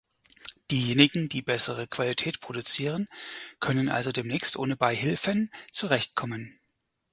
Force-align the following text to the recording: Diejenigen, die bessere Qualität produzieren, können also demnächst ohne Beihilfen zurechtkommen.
Diejenigen, 0.71 1.29
die 1.29 1.43
bessere 1.43 1.85
Qualität 1.85 2.39
produzieren, 2.39 3.07
können 3.59 3.87
also 3.87 4.11
demnächst 4.11 4.57
ohne 4.57 4.75
Beihilfen 4.75 5.51
zurechtkommen. 5.71 6.59